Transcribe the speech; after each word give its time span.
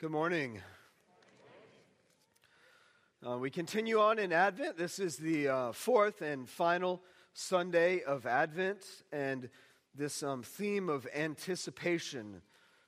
Good 0.00 0.12
morning. 0.12 0.62
Uh, 3.22 3.36
we 3.36 3.50
continue 3.50 4.00
on 4.00 4.18
in 4.18 4.32
Advent. 4.32 4.78
This 4.78 4.98
is 4.98 5.18
the 5.18 5.48
uh, 5.48 5.72
fourth 5.72 6.22
and 6.22 6.48
final 6.48 7.02
Sunday 7.34 8.02
of 8.04 8.24
Advent, 8.24 8.82
and 9.12 9.50
this 9.94 10.22
um, 10.22 10.42
theme 10.42 10.88
of 10.88 11.06
anticipation 11.14 12.40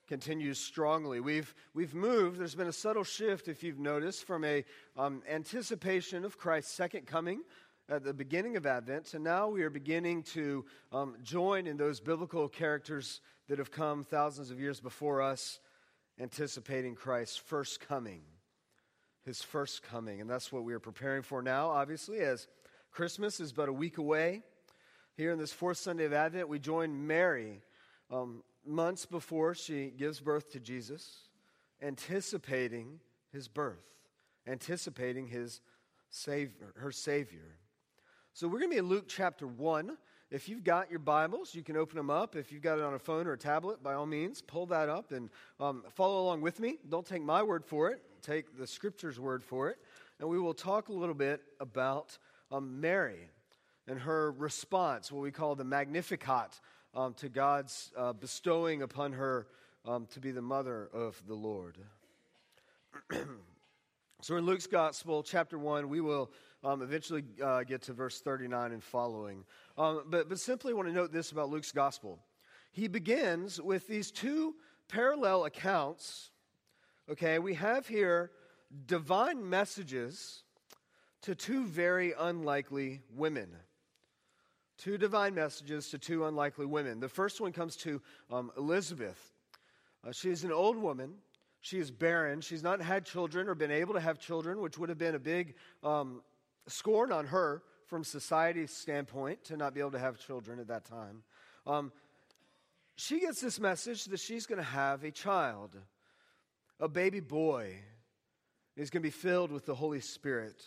continues 0.08 0.58
strongly. 0.58 1.20
We've, 1.20 1.54
we've 1.74 1.94
moved, 1.94 2.40
there's 2.40 2.54
been 2.54 2.68
a 2.68 2.72
subtle 2.72 3.04
shift, 3.04 3.46
if 3.46 3.62
you've 3.62 3.78
noticed, 3.78 4.26
from 4.26 4.42
a 4.42 4.64
um, 4.96 5.22
anticipation 5.28 6.24
of 6.24 6.38
Christ's 6.38 6.72
second 6.72 7.06
coming 7.06 7.42
at 7.90 8.04
the 8.04 8.14
beginning 8.14 8.56
of 8.56 8.64
Advent 8.64 9.04
to 9.08 9.18
now 9.18 9.48
we 9.48 9.62
are 9.64 9.68
beginning 9.68 10.22
to 10.22 10.64
um, 10.92 11.16
join 11.22 11.66
in 11.66 11.76
those 11.76 12.00
biblical 12.00 12.48
characters 12.48 13.20
that 13.50 13.58
have 13.58 13.70
come 13.70 14.02
thousands 14.02 14.50
of 14.50 14.58
years 14.58 14.80
before 14.80 15.20
us 15.20 15.58
anticipating 16.20 16.94
Christ's 16.94 17.36
first 17.36 17.80
coming. 17.80 18.22
His 19.24 19.42
first 19.42 19.82
coming. 19.82 20.20
And 20.20 20.28
that's 20.28 20.52
what 20.52 20.64
we 20.64 20.74
are 20.74 20.80
preparing 20.80 21.22
for 21.22 21.42
now, 21.42 21.70
obviously, 21.70 22.20
as 22.20 22.48
Christmas 22.90 23.40
is 23.40 23.52
but 23.52 23.68
a 23.68 23.72
week 23.72 23.98
away. 23.98 24.42
Here 25.16 25.30
in 25.30 25.38
this 25.38 25.52
fourth 25.52 25.78
Sunday 25.78 26.04
of 26.04 26.12
Advent, 26.12 26.48
we 26.48 26.58
join 26.58 27.06
Mary 27.06 27.62
um, 28.10 28.42
months 28.66 29.06
before 29.06 29.54
she 29.54 29.92
gives 29.96 30.20
birth 30.20 30.50
to 30.52 30.60
Jesus, 30.60 31.28
anticipating 31.80 33.00
his 33.32 33.48
birth, 33.48 33.84
anticipating 34.46 35.28
his 35.28 35.60
savior, 36.10 36.72
her 36.76 36.92
Savior. 36.92 37.56
So 38.34 38.46
we're 38.46 38.60
going 38.60 38.70
to 38.70 38.74
be 38.74 38.78
in 38.78 38.88
Luke 38.88 39.06
chapter 39.08 39.46
1. 39.46 39.96
If 40.32 40.48
you've 40.48 40.64
got 40.64 40.88
your 40.88 40.98
Bibles, 40.98 41.54
you 41.54 41.62
can 41.62 41.76
open 41.76 41.98
them 41.98 42.08
up. 42.08 42.36
If 42.36 42.50
you've 42.50 42.62
got 42.62 42.78
it 42.78 42.84
on 42.84 42.94
a 42.94 42.98
phone 42.98 43.26
or 43.26 43.34
a 43.34 43.38
tablet, 43.38 43.82
by 43.82 43.92
all 43.92 44.06
means, 44.06 44.40
pull 44.40 44.64
that 44.66 44.88
up 44.88 45.12
and 45.12 45.28
um, 45.60 45.84
follow 45.90 46.22
along 46.22 46.40
with 46.40 46.58
me. 46.58 46.78
Don't 46.88 47.04
take 47.04 47.20
my 47.20 47.42
word 47.42 47.66
for 47.66 47.90
it, 47.90 48.00
take 48.22 48.56
the 48.56 48.66
Scripture's 48.66 49.20
word 49.20 49.44
for 49.44 49.68
it. 49.68 49.76
And 50.18 50.30
we 50.30 50.38
will 50.38 50.54
talk 50.54 50.88
a 50.88 50.92
little 50.94 51.14
bit 51.14 51.42
about 51.60 52.16
um, 52.50 52.80
Mary 52.80 53.28
and 53.86 54.00
her 54.00 54.32
response, 54.32 55.12
what 55.12 55.20
we 55.20 55.30
call 55.30 55.54
the 55.54 55.64
Magnificat, 55.64 56.58
um, 56.94 57.12
to 57.18 57.28
God's 57.28 57.92
uh, 57.94 58.14
bestowing 58.14 58.80
upon 58.80 59.12
her 59.12 59.46
um, 59.84 60.06
to 60.12 60.20
be 60.20 60.30
the 60.30 60.40
mother 60.40 60.88
of 60.94 61.22
the 61.28 61.34
Lord. 61.34 61.76
so 64.22 64.36
in 64.36 64.46
Luke's 64.46 64.68
Gospel, 64.68 65.24
chapter 65.24 65.58
1, 65.58 65.88
we 65.88 66.00
will 66.00 66.30
um, 66.62 66.80
eventually 66.80 67.24
uh, 67.42 67.64
get 67.64 67.82
to 67.82 67.92
verse 67.92 68.20
39 68.20 68.70
and 68.70 68.80
following. 68.80 69.44
Um, 69.76 70.04
but, 70.06 70.28
but 70.28 70.38
simply 70.38 70.72
want 70.72 70.86
to 70.86 70.94
note 70.94 71.12
this 71.12 71.32
about 71.32 71.50
Luke's 71.50 71.72
gospel. 71.72 72.20
He 72.70 72.86
begins 72.86 73.60
with 73.60 73.88
these 73.88 74.12
two 74.12 74.54
parallel 74.86 75.44
accounts. 75.44 76.30
Okay, 77.10 77.40
we 77.40 77.54
have 77.54 77.88
here 77.88 78.30
divine 78.86 79.50
messages 79.50 80.44
to 81.22 81.34
two 81.34 81.66
very 81.66 82.14
unlikely 82.16 83.00
women. 83.12 83.48
Two 84.78 84.98
divine 84.98 85.34
messages 85.34 85.90
to 85.90 85.98
two 85.98 86.26
unlikely 86.26 86.66
women. 86.66 87.00
The 87.00 87.08
first 87.08 87.40
one 87.40 87.50
comes 87.50 87.74
to 87.78 88.00
um, 88.30 88.52
Elizabeth. 88.56 89.32
Uh, 90.06 90.12
she 90.12 90.30
is 90.30 90.44
an 90.44 90.52
old 90.52 90.76
woman. 90.76 91.14
She 91.62 91.78
is 91.78 91.92
barren. 91.92 92.40
She's 92.40 92.62
not 92.62 92.82
had 92.82 93.06
children 93.06 93.48
or 93.48 93.54
been 93.54 93.70
able 93.70 93.94
to 93.94 94.00
have 94.00 94.18
children, 94.18 94.60
which 94.60 94.78
would 94.78 94.88
have 94.88 94.98
been 94.98 95.14
a 95.14 95.20
big 95.20 95.54
um, 95.84 96.20
scorn 96.66 97.12
on 97.12 97.26
her 97.28 97.62
from 97.86 98.02
society's 98.02 98.72
standpoint 98.72 99.44
to 99.44 99.56
not 99.56 99.72
be 99.72 99.78
able 99.78 99.92
to 99.92 99.98
have 99.98 100.18
children 100.18 100.58
at 100.58 100.66
that 100.68 100.84
time. 100.84 101.22
Um, 101.64 101.92
she 102.96 103.20
gets 103.20 103.40
this 103.40 103.60
message 103.60 104.06
that 104.06 104.18
she's 104.18 104.44
going 104.44 104.58
to 104.58 104.64
have 104.64 105.04
a 105.04 105.12
child, 105.12 105.76
a 106.80 106.88
baby 106.88 107.20
boy. 107.20 107.76
He's 108.74 108.90
going 108.90 109.02
to 109.02 109.06
be 109.06 109.10
filled 109.10 109.52
with 109.52 109.64
the 109.64 109.74
Holy 109.74 110.00
Spirit. 110.00 110.60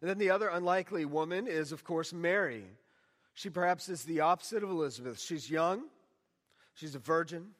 And 0.00 0.10
then 0.10 0.18
the 0.18 0.30
other 0.30 0.48
unlikely 0.48 1.04
woman 1.04 1.46
is, 1.46 1.70
of 1.70 1.84
course, 1.84 2.12
Mary. 2.12 2.64
She 3.34 3.50
perhaps 3.50 3.88
is 3.88 4.02
the 4.02 4.20
opposite 4.20 4.64
of 4.64 4.70
Elizabeth. 4.70 5.20
She's 5.20 5.48
young, 5.48 5.84
she's 6.74 6.96
a 6.96 6.98
virgin, 6.98 7.50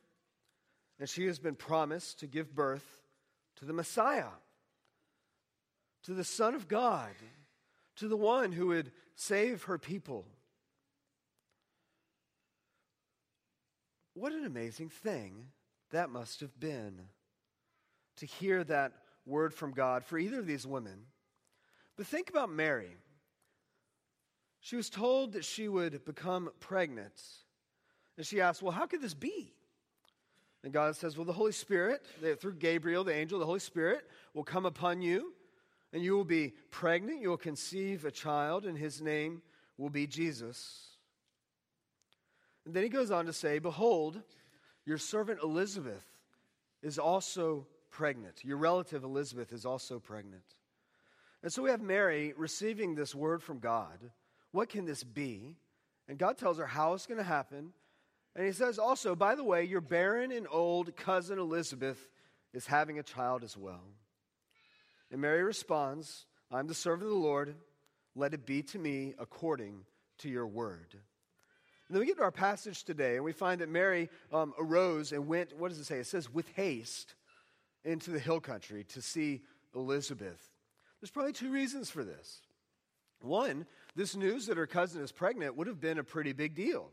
and 0.99 1.09
she 1.09 1.27
has 1.27 1.39
been 1.39 1.55
promised 1.55 2.21
to 2.21 2.27
give 2.27 2.55
birth 2.55 3.03
to 3.57 3.65
the 3.65 3.73
Messiah 3.73 4.27
to 6.07 6.15
the 6.15 6.25
Son 6.25 6.55
of 6.55 6.69
God, 6.69 7.11
to 7.97 8.07
the 8.07 8.17
one 8.17 8.53
who 8.53 8.69
would 8.69 8.93
save 9.17 9.65
her 9.65 9.77
people. 9.77 10.25
What 14.15 14.33
an 14.33 14.45
amazing 14.45 14.89
thing 14.89 15.49
that 15.91 16.09
must 16.09 16.41
have 16.41 16.61
been 16.61 17.01
to 18.19 18.27
hear 18.27 18.63
that 18.63 18.93
word 19.27 19.53
from 19.53 19.73
God 19.73 20.05
for 20.05 20.17
either 20.17 20.39
of 20.39 20.47
these 20.47 20.65
women. 20.65 21.07
But 21.97 22.07
think 22.07 22.31
about 22.31 22.51
Mary. 22.51 22.97
She 24.61 24.77
was 24.77 24.89
told 24.89 25.33
that 25.33 25.45
she 25.45 25.67
would 25.67 26.05
become 26.05 26.51
pregnant. 26.61 27.21
And 28.17 28.25
she 28.25 28.41
asked, 28.41 28.63
Well, 28.63 28.73
how 28.73 28.87
could 28.87 29.03
this 29.03 29.15
be? 29.15 29.53
And 30.67 30.73
God 30.73 30.97
says, 30.97 31.17
Well, 31.17 31.25
the 31.25 31.33
Holy 31.33 31.53
Spirit, 31.53 32.05
through 32.41 32.55
Gabriel, 32.55 33.05
the 33.05 33.15
angel, 33.15 33.39
the 33.39 33.47
Holy 33.47 33.61
Spirit, 33.61 34.11
will 34.35 34.43
come 34.43 34.67
upon 34.67 35.01
you 35.01 35.33
and 35.93 36.03
you 36.03 36.17
will 36.17 36.25
be 36.25 36.55
pregnant, 36.73 37.23
you 37.23 37.29
will 37.29 37.37
conceive 37.37 38.05
a 38.05 38.11
child, 38.11 38.67
and 38.67 38.77
his 38.77 39.01
name 39.01 39.43
will 39.79 39.91
be 39.91 40.09
Jesus. 40.09 40.89
And 42.65 42.75
then 42.75 42.83
he 42.83 42.89
goes 42.89 43.13
on 43.13 43.27
to 43.27 43.33
say, 43.33 43.61
Behold, 43.61 44.21
your 44.85 44.99
servant 44.99 45.39
Elizabeth 45.41 46.05
is 46.83 46.99
also 46.99 47.69
pregnant. 47.93 48.45
Your 48.45 48.57
relative 48.57 49.05
Elizabeth 49.05 49.53
is 49.53 49.65
also 49.65 50.01
pregnant. 50.01 50.43
And 51.45 51.53
so 51.53 51.63
we 51.63 51.71
have 51.71 51.81
Mary 51.81 52.35
receiving 52.37 52.97
this 52.97 53.15
word 53.15 53.41
from 53.41 53.61
God. 53.61 54.11
What 54.51 54.69
can 54.69 54.85
this 54.85 55.05
be? 55.05 55.55
And 56.09 56.19
God 56.19 56.39
tells 56.39 56.59
her 56.59 56.67
how 56.67 56.95
it's 56.95 57.07
going 57.07 57.19
to 57.19 57.25
happen. 57.25 57.73
And 58.37 58.45
he 58.45 58.53
says 58.53 58.79
also, 58.79 59.17
by 59.17 59.35
the 59.35 59.43
way, 59.43 59.65
your 59.65 59.81
barren 59.81 60.31
and 60.31 60.47
old 60.51 60.95
cousin 60.95 61.39
Elizabeth 61.39 61.99
is 62.53 62.67
having 62.67 62.99
a 62.99 63.03
child 63.03 63.43
as 63.43 63.57
well. 63.57 63.83
And 65.11 65.23
Mary 65.23 65.43
responds, 65.43 66.27
I'm 66.53 66.67
the 66.67 66.75
servant 66.75 67.05
of 67.05 67.11
the 67.11 67.17
Lord. 67.17 67.55
Let 68.15 68.35
it 68.35 68.45
be 68.45 68.63
to 68.63 68.79
me 68.79 69.15
according 69.19 69.87
to 70.19 70.29
your 70.29 70.47
word. 70.47 70.87
And 70.93 71.95
then 71.95 72.01
we 72.01 72.07
get 72.07 72.19
to 72.19 72.25
our 72.25 72.31
passage 72.31 72.85
today, 72.85 73.17
and 73.17 73.25
we 73.25 73.33
find 73.33 73.63
that 73.63 73.71
Mary 73.71 74.11
um, 74.33 74.53
arose 74.59 75.13
and 75.13 75.27
went, 75.29 75.57
what 75.57 75.69
does 75.69 75.79
it 75.79 75.85
say? 75.85 75.99
It 75.99 76.07
says, 76.07 76.33
with 76.33 76.49
haste 76.57 77.15
into 77.85 78.11
the 78.11 78.19
hill 78.19 78.41
country 78.41 78.85
to 78.91 79.01
see 79.01 79.43
Elizabeth. 79.75 80.51
There's 81.01 81.11
probably 81.11 81.33
two 81.33 81.53
reasons 81.53 81.89
for 81.89 82.05
this. 82.05 82.41
One, 83.21 83.67
this 83.95 84.15
news 84.15 84.47
that 84.47 84.59
her 84.59 84.67
cousin 84.67 85.03
is 85.03 85.13
pregnant 85.13 85.57
would 85.57 85.69
have 85.69 85.81
been 85.81 85.99
a 85.99 86.05
pretty 86.05 86.33
big 86.33 86.55
deal. 86.55 86.91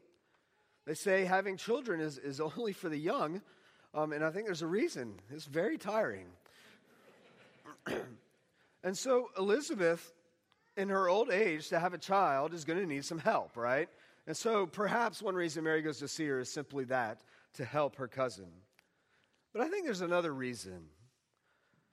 They 0.86 0.94
say 0.94 1.26
having 1.26 1.58
children 1.58 2.00
is, 2.00 2.18
is 2.18 2.40
only 2.58 2.74
for 2.74 2.90
the 2.90 2.98
young, 2.98 3.42
um, 3.94 4.12
and 4.12 4.24
I 4.24 4.32
think 4.32 4.46
there's 4.46 4.62
a 4.62 4.68
reason. 4.68 5.16
It's 5.30 5.46
very 5.46 5.78
tiring. 5.78 6.28
and 8.84 8.98
so 8.98 9.30
Elizabeth, 9.38 10.14
in 10.76 10.90
her 10.90 11.08
old 11.08 11.30
age, 11.30 11.70
to 11.70 11.80
have 11.80 11.94
a 11.94 11.98
child 11.98 12.54
is 12.54 12.66
going 12.66 12.80
to 12.80 12.86
need 12.86 13.06
some 13.06 13.20
help, 13.20 13.56
right? 13.56 13.88
And 14.26 14.36
so 14.36 14.66
perhaps 14.66 15.22
one 15.22 15.36
reason 15.36 15.64
Mary 15.64 15.82
goes 15.82 16.00
to 16.00 16.08
see 16.08 16.26
her 16.28 16.40
is 16.40 16.50
simply 16.50 16.86
that 16.86 17.22
to 17.56 17.66
help 17.66 17.98
her 17.98 18.08
cousin. 18.08 18.48
But 19.52 19.62
I 19.62 19.70
think 19.70 19.86
there's 19.86 20.02
another 20.02 20.34
reason. 20.34 20.86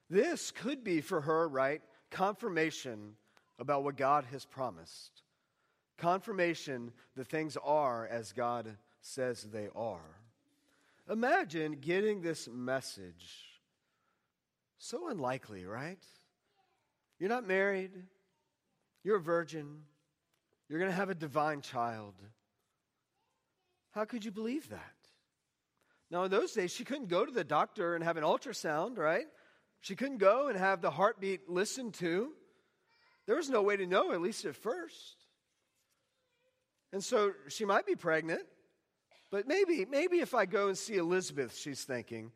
This 0.08 0.50
could 0.50 0.82
be 0.82 1.00
for 1.00 1.20
her, 1.20 1.48
right? 1.48 1.82
Confirmation 2.10 3.14
about 3.58 3.84
what 3.84 3.96
God 3.96 4.24
has 4.32 4.44
promised. 4.44 5.22
Confirmation 6.00 6.92
that 7.14 7.28
things 7.28 7.56
are 7.62 8.06
as 8.06 8.32
God 8.32 8.76
says 9.02 9.42
they 9.42 9.68
are. 9.76 10.20
Imagine 11.10 11.72
getting 11.72 12.22
this 12.22 12.48
message 12.48 13.60
so 14.78 15.10
unlikely, 15.10 15.66
right? 15.66 16.02
You're 17.18 17.28
not 17.28 17.46
married, 17.46 17.90
you're 19.04 19.18
a 19.18 19.20
virgin, 19.20 19.82
you're 20.68 20.78
going 20.78 20.90
to 20.90 20.96
have 20.96 21.10
a 21.10 21.14
divine 21.14 21.60
child. 21.60 22.14
How 23.90 24.06
could 24.06 24.24
you 24.24 24.30
believe 24.30 24.70
that? 24.70 24.94
Now, 26.10 26.24
in 26.24 26.30
those 26.30 26.52
days, 26.52 26.72
she 26.72 26.84
couldn't 26.84 27.08
go 27.08 27.26
to 27.26 27.32
the 27.32 27.44
doctor 27.44 27.94
and 27.94 28.02
have 28.02 28.16
an 28.16 28.24
ultrasound, 28.24 28.96
right? 28.96 29.26
She 29.80 29.96
couldn't 29.96 30.18
go 30.18 30.48
and 30.48 30.58
have 30.58 30.80
the 30.80 30.90
heartbeat 30.90 31.48
listened 31.48 31.94
to. 31.94 32.32
There 33.26 33.36
was 33.36 33.50
no 33.50 33.62
way 33.62 33.76
to 33.76 33.86
know, 33.86 34.12
at 34.12 34.22
least 34.22 34.44
at 34.46 34.56
first. 34.56 35.19
And 36.92 37.02
so 37.02 37.32
she 37.48 37.64
might 37.64 37.86
be 37.86 37.94
pregnant, 37.94 38.42
but 39.30 39.46
maybe, 39.46 39.86
maybe 39.88 40.18
if 40.18 40.34
I 40.34 40.46
go 40.46 40.68
and 40.68 40.76
see 40.76 40.96
Elizabeth, 40.96 41.56
she's 41.56 41.84
thinking, 41.84 42.32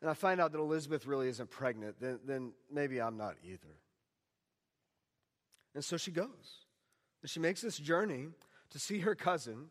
and 0.00 0.10
I 0.10 0.14
find 0.14 0.40
out 0.40 0.52
that 0.52 0.58
Elizabeth 0.58 1.06
really 1.06 1.28
isn't 1.28 1.50
pregnant, 1.50 1.96
then, 2.00 2.20
then 2.24 2.52
maybe 2.70 3.00
I'm 3.00 3.16
not 3.16 3.36
either. 3.42 3.74
And 5.74 5.84
so 5.84 5.96
she 5.96 6.10
goes. 6.10 6.28
And 7.22 7.30
she 7.30 7.40
makes 7.40 7.62
this 7.62 7.78
journey 7.78 8.28
to 8.70 8.78
see 8.78 9.00
her 9.00 9.14
cousin. 9.14 9.70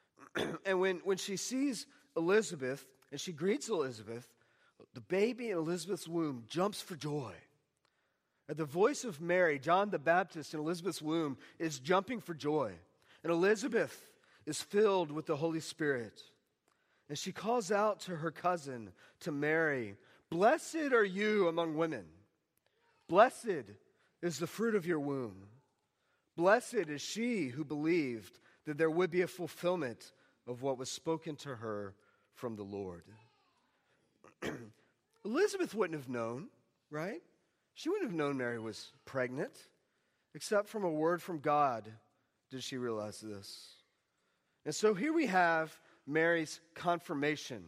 and 0.66 0.80
when, 0.80 0.96
when 1.04 1.16
she 1.16 1.36
sees 1.36 1.86
Elizabeth 2.16 2.84
and 3.12 3.20
she 3.20 3.32
greets 3.32 3.68
Elizabeth, 3.68 4.28
the 4.94 5.00
baby 5.00 5.50
in 5.50 5.58
Elizabeth's 5.58 6.08
womb 6.08 6.44
jumps 6.48 6.80
for 6.80 6.96
joy. 6.96 7.32
At 8.48 8.56
the 8.56 8.64
voice 8.64 9.04
of 9.04 9.20
Mary, 9.20 9.58
John 9.58 9.90
the 9.90 9.98
Baptist 9.98 10.54
in 10.54 10.60
Elizabeth's 10.60 11.00
womb 11.00 11.38
is 11.58 11.78
jumping 11.78 12.20
for 12.20 12.34
joy. 12.34 12.72
And 13.24 13.32
Elizabeth 13.32 14.12
is 14.46 14.60
filled 14.60 15.10
with 15.10 15.26
the 15.26 15.36
Holy 15.36 15.60
Spirit. 15.60 16.22
And 17.08 17.18
she 17.18 17.32
calls 17.32 17.72
out 17.72 18.00
to 18.00 18.16
her 18.16 18.30
cousin, 18.30 18.92
to 19.20 19.32
Mary, 19.32 19.96
Blessed 20.30 20.92
are 20.92 21.04
you 21.04 21.48
among 21.48 21.76
women. 21.76 22.04
Blessed 23.08 23.64
is 24.22 24.38
the 24.38 24.46
fruit 24.46 24.74
of 24.74 24.86
your 24.86 25.00
womb. 25.00 25.48
Blessed 26.36 26.88
is 26.88 27.00
she 27.00 27.48
who 27.48 27.64
believed 27.64 28.38
that 28.66 28.78
there 28.78 28.90
would 28.90 29.10
be 29.10 29.22
a 29.22 29.26
fulfillment 29.26 30.12
of 30.46 30.62
what 30.62 30.78
was 30.78 30.90
spoken 30.90 31.36
to 31.36 31.54
her 31.56 31.94
from 32.34 32.56
the 32.56 32.62
Lord. 32.62 33.04
Elizabeth 35.24 35.74
wouldn't 35.74 35.98
have 35.98 36.08
known, 36.08 36.48
right? 36.90 37.22
She 37.74 37.88
wouldn't 37.88 38.10
have 38.10 38.16
known 38.16 38.36
Mary 38.36 38.58
was 38.58 38.92
pregnant, 39.04 39.52
except 40.34 40.68
from 40.68 40.84
a 40.84 40.90
word 40.90 41.22
from 41.22 41.38
God 41.38 41.90
did 42.54 42.62
she 42.62 42.76
realize 42.76 43.20
this. 43.20 43.74
And 44.64 44.72
so 44.72 44.94
here 44.94 45.12
we 45.12 45.26
have 45.26 45.76
Mary's 46.06 46.60
confirmation. 46.74 47.64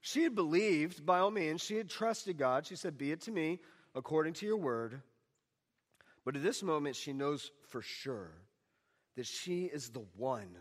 She 0.00 0.22
had 0.22 0.34
believed, 0.34 1.04
by 1.04 1.18
all 1.18 1.30
means, 1.30 1.60
she 1.62 1.76
had 1.76 1.90
trusted 1.90 2.38
God. 2.38 2.66
She 2.66 2.76
said, 2.76 2.96
Be 2.96 3.12
it 3.12 3.20
to 3.22 3.30
me 3.30 3.60
according 3.94 4.32
to 4.34 4.46
your 4.46 4.56
word. 4.56 5.02
But 6.24 6.34
at 6.34 6.42
this 6.42 6.62
moment, 6.62 6.96
she 6.96 7.12
knows 7.12 7.50
for 7.68 7.82
sure 7.82 8.32
that 9.16 9.26
she 9.26 9.64
is 9.64 9.90
the 9.90 10.04
one, 10.16 10.56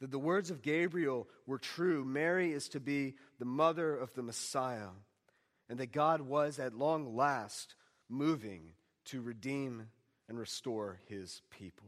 that 0.00 0.10
the 0.10 0.18
words 0.18 0.50
of 0.50 0.60
Gabriel 0.60 1.28
were 1.46 1.58
true. 1.58 2.04
Mary 2.04 2.52
is 2.52 2.68
to 2.70 2.80
be 2.80 3.14
the 3.38 3.44
mother 3.44 3.96
of 3.96 4.12
the 4.14 4.22
Messiah, 4.24 4.88
and 5.68 5.78
that 5.78 5.92
God 5.92 6.20
was 6.20 6.58
at 6.58 6.74
long 6.74 7.14
last 7.14 7.76
moving 8.08 8.72
to 9.06 9.20
redeem 9.20 9.86
and 10.28 10.36
restore 10.36 10.98
his 11.06 11.42
people. 11.50 11.86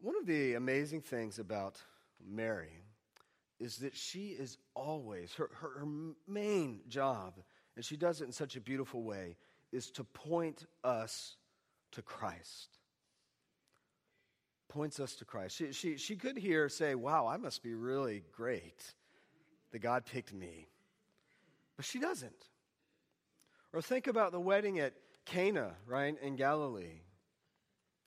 One 0.00 0.16
of 0.16 0.26
the 0.26 0.54
amazing 0.54 1.02
things 1.02 1.38
about 1.38 1.80
Mary 2.26 2.82
is 3.58 3.76
that 3.78 3.94
she 3.94 4.28
is 4.28 4.56
always, 4.74 5.34
her, 5.34 5.50
her, 5.60 5.80
her, 5.80 5.86
main 6.26 6.80
job, 6.88 7.34
and 7.76 7.84
she 7.84 7.96
does 7.96 8.22
it 8.22 8.24
in 8.24 8.32
such 8.32 8.56
a 8.56 8.60
beautiful 8.60 9.02
way, 9.02 9.36
is 9.70 9.90
to 9.90 10.04
point 10.04 10.64
us 10.82 11.36
to 11.92 12.00
Christ. 12.00 12.78
Points 14.68 14.98
us 14.98 15.14
to 15.16 15.26
Christ. 15.26 15.56
She, 15.56 15.72
she, 15.72 15.96
she 15.98 16.16
could 16.16 16.38
hear 16.38 16.68
say, 16.68 16.94
Wow, 16.94 17.26
I 17.26 17.36
must 17.36 17.62
be 17.62 17.74
really 17.74 18.22
great 18.32 18.94
that 19.72 19.80
God 19.80 20.06
picked 20.06 20.32
me. 20.32 20.68
But 21.76 21.84
she 21.84 21.98
doesn't. 21.98 22.48
Or 23.72 23.82
think 23.82 24.06
about 24.06 24.32
the 24.32 24.40
wedding 24.40 24.78
at 24.78 24.94
Cana, 25.26 25.74
right, 25.86 26.16
in 26.22 26.36
Galilee. 26.36 27.02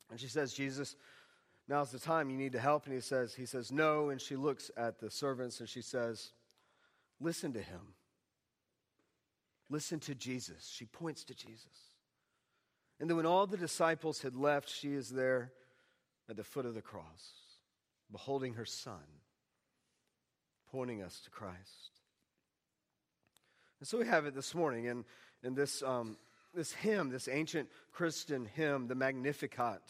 And 0.09 0.19
she 0.19 0.27
says, 0.27 0.53
Jesus, 0.53 0.95
now's 1.67 1.91
the 1.91 1.99
time 1.99 2.29
you 2.29 2.37
need 2.37 2.53
to 2.53 2.59
help. 2.59 2.85
And 2.85 2.93
he 2.93 3.01
says, 3.01 3.33
he 3.33 3.45
says, 3.45 3.71
no. 3.71 4.09
And 4.09 4.19
she 4.21 4.35
looks 4.35 4.71
at 4.77 4.99
the 4.99 5.09
servants 5.09 5.59
and 5.59 5.69
she 5.69 5.81
says, 5.81 6.31
listen 7.19 7.53
to 7.53 7.61
him. 7.61 7.95
Listen 9.69 9.99
to 10.01 10.15
Jesus. 10.15 10.71
She 10.73 10.85
points 10.85 11.23
to 11.25 11.35
Jesus. 11.35 11.93
And 12.99 13.09
then 13.09 13.17
when 13.17 13.25
all 13.25 13.47
the 13.47 13.57
disciples 13.57 14.21
had 14.21 14.35
left, 14.35 14.69
she 14.69 14.93
is 14.93 15.09
there 15.09 15.51
at 16.29 16.37
the 16.37 16.43
foot 16.43 16.65
of 16.65 16.73
the 16.73 16.81
cross, 16.81 17.33
beholding 18.11 18.53
her 18.53 18.65
son, 18.65 19.03
pointing 20.71 21.01
us 21.01 21.19
to 21.21 21.29
Christ. 21.29 21.91
And 23.79 23.87
so 23.87 23.97
we 23.97 24.05
have 24.05 24.25
it 24.25 24.35
this 24.35 24.55
morning 24.55 24.85
in, 24.85 25.03
in 25.43 25.55
this, 25.55 25.83
um, 25.83 26.17
this 26.53 26.71
hymn, 26.71 27.09
this 27.09 27.27
ancient 27.27 27.67
Christian 27.91 28.45
hymn, 28.45 28.87
the 28.87 28.95
Magnificat. 28.95 29.81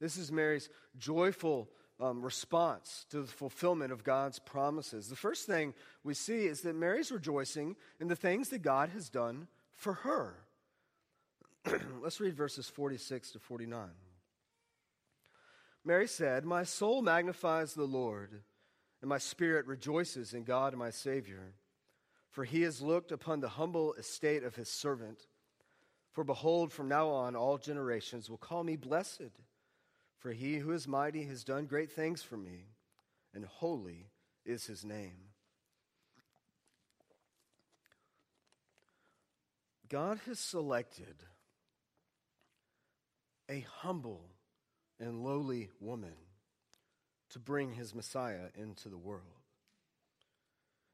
This 0.00 0.16
is 0.16 0.30
Mary's 0.30 0.68
joyful 0.98 1.68
um, 1.98 2.22
response 2.22 3.06
to 3.10 3.22
the 3.22 3.26
fulfillment 3.26 3.92
of 3.92 4.04
God's 4.04 4.38
promises. 4.38 5.08
The 5.08 5.16
first 5.16 5.46
thing 5.46 5.72
we 6.04 6.14
see 6.14 6.46
is 6.46 6.60
that 6.62 6.76
Mary's 6.76 7.10
rejoicing 7.10 7.76
in 8.00 8.08
the 8.08 8.16
things 8.16 8.50
that 8.50 8.62
God 8.62 8.90
has 8.90 9.08
done 9.08 9.48
for 9.74 9.94
her. 9.94 10.34
Let's 12.02 12.20
read 12.20 12.36
verses 12.36 12.68
46 12.68 13.32
to 13.32 13.38
49. 13.38 13.88
Mary 15.84 16.08
said, 16.08 16.44
My 16.44 16.64
soul 16.64 17.00
magnifies 17.00 17.74
the 17.74 17.84
Lord, 17.84 18.42
and 19.00 19.08
my 19.08 19.18
spirit 19.18 19.66
rejoices 19.66 20.34
in 20.34 20.42
God 20.44 20.76
my 20.76 20.90
Savior, 20.90 21.54
for 22.30 22.44
he 22.44 22.62
has 22.62 22.82
looked 22.82 23.12
upon 23.12 23.40
the 23.40 23.48
humble 23.48 23.94
estate 23.94 24.42
of 24.42 24.56
his 24.56 24.68
servant. 24.68 25.26
For 26.12 26.24
behold, 26.24 26.72
from 26.72 26.88
now 26.88 27.08
on 27.08 27.36
all 27.36 27.56
generations 27.56 28.28
will 28.28 28.36
call 28.36 28.64
me 28.64 28.76
blessed. 28.76 29.30
For 30.26 30.32
he 30.32 30.56
who 30.56 30.72
is 30.72 30.88
mighty 30.88 31.22
has 31.26 31.44
done 31.44 31.66
great 31.66 31.92
things 31.92 32.20
for 32.20 32.36
me, 32.36 32.64
and 33.32 33.44
holy 33.44 34.08
is 34.44 34.66
his 34.66 34.84
name. 34.84 35.28
God 39.88 40.18
has 40.26 40.40
selected 40.40 41.14
a 43.48 43.64
humble 43.82 44.24
and 44.98 45.22
lowly 45.22 45.68
woman 45.78 46.16
to 47.30 47.38
bring 47.38 47.74
his 47.74 47.94
Messiah 47.94 48.48
into 48.56 48.88
the 48.88 48.98
world. 48.98 49.22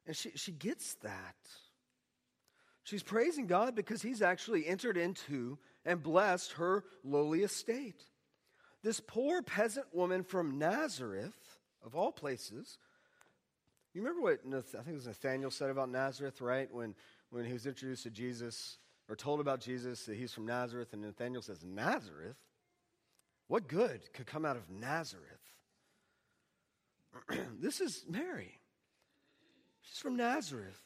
And 0.06 0.14
she, 0.14 0.32
she 0.34 0.52
gets 0.52 0.92
that. 0.96 1.36
She's 2.84 3.02
praising 3.02 3.46
God 3.46 3.74
because 3.74 4.02
he's 4.02 4.20
actually 4.20 4.66
entered 4.66 4.98
into 4.98 5.56
and 5.86 6.02
blessed 6.02 6.52
her 6.52 6.84
lowly 7.02 7.44
estate. 7.44 8.04
This 8.82 9.00
poor 9.00 9.42
peasant 9.42 9.86
woman 9.92 10.24
from 10.24 10.58
Nazareth, 10.58 11.36
of 11.84 11.94
all 11.94 12.10
places, 12.10 12.78
you 13.94 14.02
remember 14.02 14.22
what 14.22 14.40
I 14.44 14.60
think 14.60 14.88
it 14.88 14.94
was 14.94 15.06
Nathaniel 15.06 15.50
said 15.50 15.70
about 15.70 15.88
Nazareth, 15.88 16.40
right? 16.40 16.72
When, 16.72 16.94
when 17.30 17.44
he 17.44 17.52
was 17.52 17.66
introduced 17.66 18.02
to 18.04 18.10
Jesus 18.10 18.78
or 19.08 19.14
told 19.14 19.40
about 19.40 19.60
Jesus 19.60 20.06
that 20.06 20.16
he's 20.16 20.32
from 20.32 20.46
Nazareth, 20.46 20.92
and 20.92 21.02
Nathaniel 21.02 21.42
says, 21.42 21.64
Nazareth? 21.64 22.36
What 23.48 23.68
good 23.68 24.00
could 24.14 24.26
come 24.26 24.44
out 24.44 24.56
of 24.56 24.68
Nazareth? 24.70 25.22
this 27.60 27.80
is 27.80 28.04
Mary. 28.08 28.58
She's 29.82 29.98
from 29.98 30.16
Nazareth. 30.16 30.80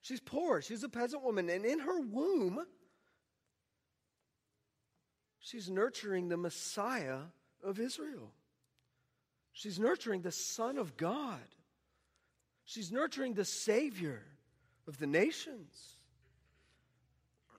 She's 0.00 0.20
poor. 0.20 0.62
She's 0.62 0.84
a 0.84 0.88
peasant 0.88 1.22
woman. 1.22 1.50
And 1.50 1.66
in 1.66 1.80
her 1.80 2.00
womb, 2.00 2.64
She's 5.48 5.70
nurturing 5.70 6.28
the 6.28 6.36
Messiah 6.36 7.20
of 7.64 7.78
Israel. 7.78 8.32
She's 9.52 9.78
nurturing 9.78 10.22
the 10.22 10.32
Son 10.32 10.78
of 10.78 10.96
God. 10.96 11.40
She's 12.64 12.92
nurturing 12.92 13.34
the 13.34 13.44
Savior 13.44 14.22
of 14.86 14.98
the 14.98 15.06
nations. 15.06 15.96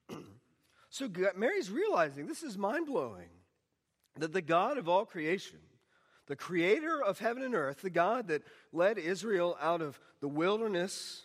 so 0.89 1.09
Mary's 1.35 1.69
realizing 1.69 2.27
this 2.27 2.43
is 2.43 2.57
mind 2.57 2.85
blowing 2.85 3.29
that 4.17 4.33
the 4.33 4.41
God 4.41 4.77
of 4.77 4.87
all 4.87 5.05
creation, 5.05 5.59
the 6.27 6.35
creator 6.35 7.01
of 7.03 7.19
heaven 7.19 7.43
and 7.43 7.55
earth, 7.55 7.81
the 7.81 7.89
God 7.89 8.27
that 8.27 8.43
led 8.71 8.97
Israel 8.97 9.57
out 9.59 9.81
of 9.81 9.99
the 10.21 10.27
wilderness 10.27 11.23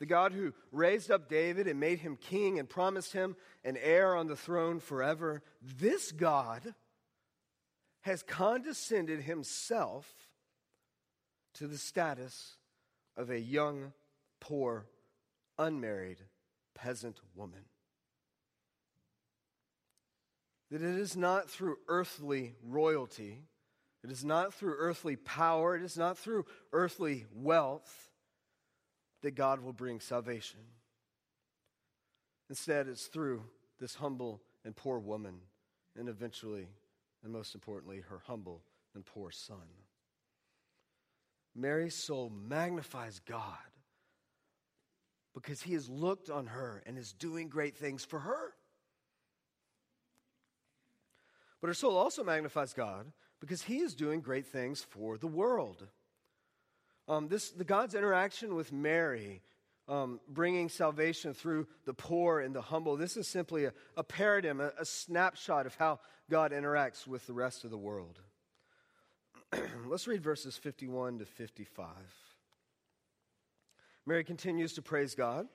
the 0.00 0.06
God 0.06 0.32
who 0.32 0.54
raised 0.72 1.10
up 1.10 1.28
David 1.28 1.68
and 1.68 1.78
made 1.78 2.00
him 2.00 2.16
king 2.16 2.58
and 2.58 2.68
promised 2.68 3.12
him 3.12 3.36
an 3.64 3.76
heir 3.76 4.16
on 4.16 4.26
the 4.26 4.34
throne 4.34 4.80
forever, 4.80 5.42
this 5.78 6.10
God 6.10 6.74
has 8.02 8.22
condescended 8.22 9.22
himself 9.22 10.08
to 11.54 11.66
the 11.66 11.78
status 11.78 12.56
of 13.16 13.30
a 13.30 13.38
young, 13.38 13.92
poor, 14.40 14.86
unmarried 15.58 16.18
peasant 16.74 17.20
woman. 17.34 17.64
That 20.70 20.82
it 20.82 20.98
is 20.98 21.16
not 21.16 21.50
through 21.50 21.76
earthly 21.88 22.54
royalty, 22.64 23.42
it 24.02 24.10
is 24.10 24.24
not 24.24 24.54
through 24.54 24.76
earthly 24.78 25.16
power, 25.16 25.76
it 25.76 25.82
is 25.82 25.98
not 25.98 26.16
through 26.16 26.46
earthly 26.72 27.26
wealth 27.34 28.10
that 29.22 29.34
God 29.34 29.60
will 29.60 29.72
bring 29.72 30.00
salvation. 30.00 30.60
Instead, 32.48 32.88
it's 32.88 33.06
through 33.06 33.42
this 33.78 33.96
humble 33.96 34.40
and 34.64 34.74
poor 34.74 34.98
woman, 34.98 35.40
and 35.96 36.08
eventually, 36.08 36.68
and 37.22 37.32
most 37.32 37.54
importantly, 37.54 38.02
her 38.08 38.20
humble 38.26 38.62
and 38.94 39.04
poor 39.04 39.30
son. 39.30 39.68
Mary's 41.54 41.94
soul 41.94 42.30
magnifies 42.30 43.20
God 43.20 43.56
because 45.34 45.62
he 45.62 45.74
has 45.74 45.88
looked 45.88 46.30
on 46.30 46.46
her 46.46 46.82
and 46.86 46.96
is 46.98 47.12
doing 47.12 47.48
great 47.48 47.76
things 47.76 48.04
for 48.04 48.20
her. 48.20 48.54
But 51.60 51.68
her 51.68 51.74
soul 51.74 51.96
also 51.96 52.24
magnifies 52.24 52.72
God 52.72 53.12
because 53.40 53.62
he 53.62 53.78
is 53.78 53.94
doing 53.94 54.20
great 54.20 54.46
things 54.46 54.82
for 54.82 55.18
the 55.18 55.26
world. 55.26 55.86
Um, 57.08 57.28
this, 57.28 57.50
the 57.50 57.64
God's 57.64 57.94
interaction 57.94 58.54
with 58.54 58.72
Mary, 58.72 59.42
um, 59.90 60.20
bringing 60.28 60.68
salvation 60.68 61.34
through 61.34 61.66
the 61.84 61.92
poor 61.92 62.38
and 62.38 62.54
the 62.54 62.62
humble, 62.62 62.96
this 62.96 63.16
is 63.16 63.26
simply 63.26 63.64
a, 63.64 63.72
a 63.96 64.04
paradigm, 64.04 64.60
a, 64.60 64.72
a 64.78 64.84
snapshot 64.84 65.66
of 65.66 65.74
how 65.74 65.98
God 66.30 66.52
interacts 66.52 67.08
with 67.08 67.26
the 67.26 67.32
rest 67.32 67.64
of 67.64 67.70
the 67.70 67.76
world. 67.76 68.20
Let's 69.86 70.06
read 70.06 70.22
verses 70.22 70.56
51 70.56 71.18
to 71.18 71.24
55. 71.24 71.88
Mary 74.06 74.22
continues 74.22 74.74
to 74.74 74.82
praise 74.82 75.16
God. 75.16 75.48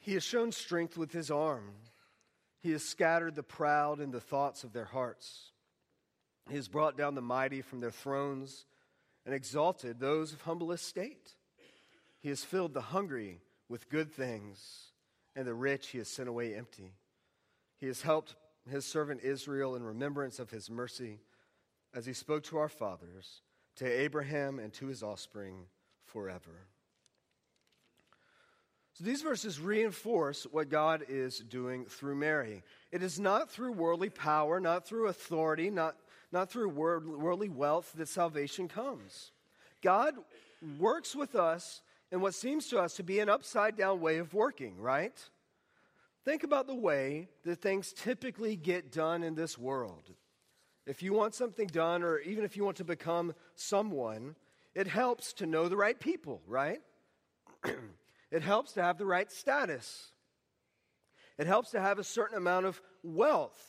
He 0.00 0.14
has 0.14 0.24
shown 0.24 0.50
strength 0.50 0.98
with 0.98 1.12
his 1.12 1.30
arm. 1.30 1.70
He 2.60 2.72
has 2.72 2.82
scattered 2.82 3.36
the 3.36 3.44
proud 3.44 4.00
in 4.00 4.10
the 4.10 4.20
thoughts 4.20 4.64
of 4.64 4.72
their 4.72 4.84
hearts. 4.84 5.52
He 6.48 6.56
has 6.56 6.66
brought 6.66 6.96
down 6.96 7.14
the 7.14 7.22
mighty 7.22 7.62
from 7.62 7.78
their 7.78 7.92
thrones 7.92 8.66
and 9.24 9.32
exalted 9.32 10.00
those 10.00 10.32
of 10.32 10.40
humble 10.40 10.72
estate. 10.72 11.34
He 12.22 12.28
has 12.28 12.44
filled 12.44 12.72
the 12.72 12.80
hungry 12.80 13.40
with 13.68 13.90
good 13.90 14.12
things, 14.12 14.92
and 15.34 15.46
the 15.46 15.54
rich 15.54 15.88
he 15.88 15.98
has 15.98 16.08
sent 16.08 16.28
away 16.28 16.54
empty. 16.54 16.92
He 17.78 17.88
has 17.88 18.02
helped 18.02 18.36
his 18.70 18.84
servant 18.84 19.22
Israel 19.24 19.74
in 19.74 19.82
remembrance 19.82 20.38
of 20.38 20.48
his 20.48 20.70
mercy, 20.70 21.18
as 21.92 22.06
he 22.06 22.12
spoke 22.12 22.44
to 22.44 22.58
our 22.58 22.68
fathers, 22.68 23.42
to 23.76 23.86
Abraham 23.86 24.60
and 24.60 24.72
to 24.74 24.86
his 24.86 25.02
offspring 25.02 25.64
forever. 26.04 26.68
So 28.94 29.04
these 29.04 29.22
verses 29.22 29.58
reinforce 29.58 30.44
what 30.44 30.68
God 30.68 31.04
is 31.08 31.38
doing 31.38 31.86
through 31.86 32.14
Mary. 32.14 32.62
It 32.92 33.02
is 33.02 33.18
not 33.18 33.50
through 33.50 33.72
worldly 33.72 34.10
power, 34.10 34.60
not 34.60 34.86
through 34.86 35.08
authority, 35.08 35.70
not, 35.70 35.96
not 36.30 36.50
through 36.50 36.68
worldly 36.68 37.48
wealth 37.48 37.92
that 37.96 38.08
salvation 38.08 38.68
comes. 38.68 39.32
God 39.82 40.14
works 40.78 41.16
with 41.16 41.34
us 41.34 41.80
in 42.12 42.20
what 42.20 42.34
seems 42.34 42.68
to 42.68 42.78
us 42.78 42.94
to 42.94 43.02
be 43.02 43.18
an 43.18 43.28
upside 43.28 43.76
down 43.76 44.00
way 44.00 44.18
of 44.18 44.34
working, 44.34 44.78
right? 44.78 45.18
Think 46.24 46.44
about 46.44 46.68
the 46.68 46.74
way 46.74 47.28
that 47.44 47.60
things 47.60 47.92
typically 47.92 48.54
get 48.54 48.92
done 48.92 49.24
in 49.24 49.34
this 49.34 49.58
world. 49.58 50.12
If 50.86 51.02
you 51.02 51.14
want 51.14 51.34
something 51.34 51.66
done, 51.66 52.02
or 52.02 52.18
even 52.18 52.44
if 52.44 52.56
you 52.56 52.64
want 52.64 52.76
to 52.76 52.84
become 52.84 53.34
someone, 53.56 54.36
it 54.74 54.86
helps 54.86 55.32
to 55.34 55.46
know 55.46 55.68
the 55.68 55.76
right 55.76 55.98
people, 55.98 56.40
right? 56.46 56.80
It 58.32 58.40
helps 58.40 58.72
to 58.72 58.82
have 58.82 58.96
the 58.96 59.04
right 59.04 59.30
status. 59.30 60.10
It 61.36 61.46
helps 61.46 61.70
to 61.72 61.80
have 61.80 61.98
a 61.98 62.04
certain 62.04 62.38
amount 62.38 62.64
of 62.64 62.80
wealth 63.02 63.62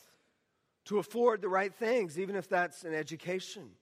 to 0.86 0.98
afford 0.98 1.42
the 1.42 1.50
right 1.50 1.72
things, 1.72 2.18
even 2.18 2.34
if 2.34 2.48
that's 2.48 2.82
an 2.82 2.94
education. 2.94 3.72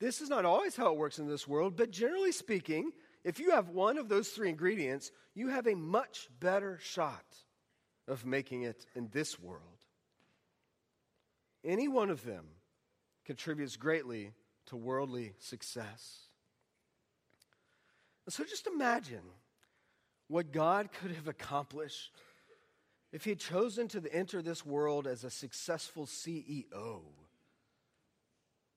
This 0.00 0.22
is 0.22 0.30
not 0.30 0.46
always 0.46 0.76
how 0.76 0.92
it 0.92 0.98
works 0.98 1.18
in 1.18 1.28
this 1.28 1.46
world, 1.46 1.76
but 1.76 1.90
generally 1.90 2.32
speaking, 2.32 2.90
if 3.22 3.38
you 3.38 3.50
have 3.50 3.68
one 3.68 3.98
of 3.98 4.08
those 4.08 4.30
three 4.30 4.48
ingredients, 4.48 5.12
you 5.34 5.48
have 5.48 5.66
a 5.66 5.76
much 5.76 6.28
better 6.40 6.78
shot 6.82 7.24
of 8.08 8.24
making 8.24 8.62
it 8.62 8.86
in 8.96 9.08
this 9.12 9.38
world. 9.38 9.62
Any 11.62 11.86
one 11.86 12.08
of 12.08 12.24
them 12.24 12.46
contributes 13.26 13.76
greatly 13.76 14.32
to 14.66 14.76
worldly 14.76 15.34
success. 15.38 16.20
So 18.28 18.44
just 18.44 18.66
imagine 18.66 19.22
what 20.28 20.52
God 20.52 20.90
could 20.92 21.10
have 21.10 21.28
accomplished 21.28 22.12
if 23.12 23.24
he 23.24 23.30
had 23.30 23.40
chosen 23.40 23.88
to 23.88 24.02
enter 24.12 24.40
this 24.40 24.64
world 24.64 25.06
as 25.06 25.24
a 25.24 25.30
successful 25.30 26.06
CEO, 26.06 27.02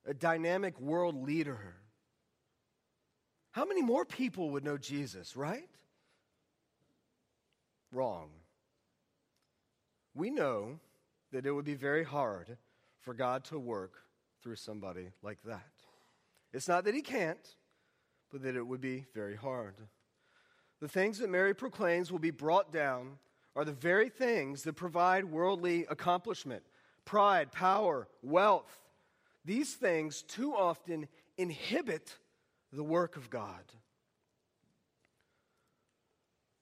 a 0.05 0.13
dynamic 0.13 0.79
world 0.79 1.24
leader. 1.24 1.75
How 3.51 3.65
many 3.65 3.81
more 3.81 4.05
people 4.05 4.50
would 4.51 4.63
know 4.63 4.77
Jesus, 4.77 5.36
right? 5.36 5.69
Wrong. 7.91 8.29
We 10.15 10.29
know 10.29 10.79
that 11.31 11.45
it 11.45 11.51
would 11.51 11.65
be 11.65 11.75
very 11.75 12.03
hard 12.03 12.57
for 13.00 13.13
God 13.13 13.43
to 13.45 13.60
work 13.60 13.93
through 14.41 14.55
somebody 14.55 15.12
like 15.22 15.39
that. 15.45 15.69
It's 16.51 16.67
not 16.67 16.86
that 16.86 16.93
he 16.93 17.01
can't, 17.01 17.55
but 18.31 18.43
that 18.43 18.55
it 18.55 18.65
would 18.65 18.81
be 18.81 19.05
very 19.13 19.36
hard. 19.36 19.75
The 20.79 20.88
things 20.88 21.19
that 21.19 21.29
Mary 21.29 21.55
proclaims 21.55 22.12
will 22.12 22.19
be 22.19 22.31
brought 22.31 22.72
down 22.72 23.17
are 23.55 23.65
the 23.65 23.72
very 23.72 24.10
things 24.10 24.63
that 24.63 24.74
provide 24.74 25.25
worldly 25.25 25.86
accomplishment 25.89 26.63
pride, 27.05 27.51
power, 27.51 28.07
wealth. 28.22 28.79
These 29.45 29.73
things 29.73 30.21
too 30.21 30.55
often 30.55 31.07
inhibit 31.38 32.17
the 32.71 32.83
work 32.83 33.17
of 33.17 33.29
God. 33.29 33.63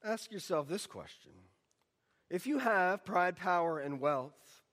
Ask 0.03 0.31
yourself 0.31 0.67
this 0.67 0.87
question 0.87 1.31
If 2.29 2.47
you 2.47 2.59
have 2.59 3.05
pride, 3.05 3.37
power, 3.37 3.79
and 3.79 3.99
wealth, 3.99 4.63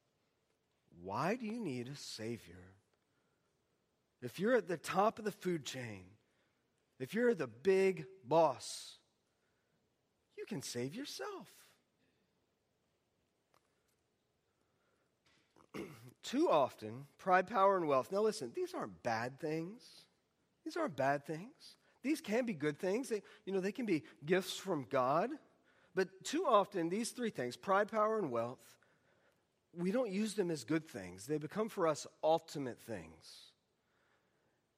why 1.03 1.37
do 1.37 1.47
you 1.47 1.61
need 1.61 1.89
a 1.89 1.97
Savior? 1.97 2.75
If 4.21 4.41
you're 4.41 4.57
at 4.57 4.69
the 4.69 4.77
top 4.77 5.19
of 5.19 5.25
the 5.25 5.31
food 5.33 5.65
chain, 5.65 6.05
if 6.99 7.15
you're 7.15 7.35
the 7.35 7.47
big 7.47 8.07
boss, 8.25 8.97
you 10.37 10.45
can 10.47 10.63
save 10.63 10.95
yourself. 10.95 11.49
Too 16.29 16.51
often, 16.51 17.07
pride, 17.17 17.47
power, 17.47 17.77
and 17.77 17.89
wealth. 17.89 18.13
Now, 18.13 18.21
listen, 18.21 18.53
these 18.55 18.75
aren't 18.75 19.03
bad 19.03 19.41
things. 19.41 19.81
These 20.65 20.77
aren't 20.77 20.97
bad 20.97 21.25
things. 21.25 21.77
These 22.03 22.21
can 22.21 22.45
be 22.45 22.53
good 22.53 22.79
things. 22.79 23.09
They, 23.09 23.23
you 23.47 23.53
know, 23.53 23.61
they 23.61 23.73
can 23.73 23.87
be 23.87 24.03
gifts 24.27 24.57
from 24.57 24.87
God. 24.91 25.31
But 25.95 26.09
too 26.25 26.45
often, 26.47 26.91
these 26.91 27.11
three 27.11 27.31
things 27.31 27.57
pride, 27.57 27.89
power, 27.89 28.19
and 28.19 28.31
wealth 28.31 28.59
we 29.77 29.93
don't 29.93 30.11
use 30.11 30.35
them 30.35 30.51
as 30.51 30.65
good 30.65 30.89
things. 30.89 31.27
They 31.27 31.39
become 31.39 31.69
for 31.69 31.87
us 31.87 32.07
ultimate 32.23 32.81
things. 32.81 33.53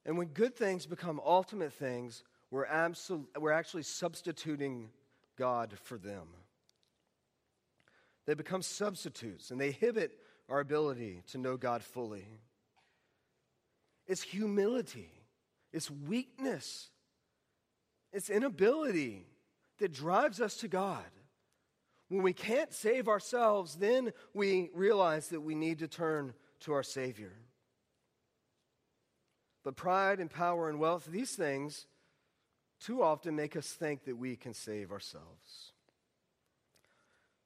And 0.04 0.18
when 0.18 0.28
good 0.28 0.56
things 0.56 0.86
become 0.86 1.20
ultimate 1.24 1.72
things, 1.72 2.22
we're, 2.50 2.66
absol- 2.66 3.26
we're 3.38 3.52
actually 3.52 3.84
substituting 3.84 4.90
God 5.36 5.74
for 5.84 5.98
them. 5.98 6.28
They 8.26 8.34
become 8.34 8.62
substitutes 8.62 9.50
and 9.50 9.60
they 9.60 9.68
inhibit 9.68 10.12
our 10.50 10.60
ability 10.60 11.22
to 11.30 11.38
know 11.38 11.56
God 11.56 11.82
fully. 11.82 12.26
It's 14.06 14.22
humility, 14.22 15.10
it's 15.72 15.90
weakness, 15.90 16.90
it's 18.12 18.28
inability 18.28 19.26
that 19.78 19.92
drives 19.92 20.40
us 20.40 20.56
to 20.56 20.68
God. 20.68 21.04
When 22.08 22.22
we 22.22 22.32
can't 22.32 22.72
save 22.72 23.06
ourselves, 23.06 23.76
then 23.76 24.12
we 24.34 24.70
realize 24.74 25.28
that 25.28 25.42
we 25.42 25.54
need 25.54 25.78
to 25.78 25.88
turn 25.88 26.34
to 26.60 26.72
our 26.72 26.82
Savior. 26.82 27.32
But 29.62 29.76
pride 29.76 30.18
and 30.18 30.28
power 30.28 30.68
and 30.68 30.80
wealth, 30.80 31.06
these 31.06 31.32
things 31.36 31.86
too 32.80 33.02
often 33.02 33.36
make 33.36 33.56
us 33.56 33.68
think 33.68 34.04
that 34.06 34.16
we 34.16 34.34
can 34.34 34.54
save 34.54 34.90
ourselves. 34.90 35.72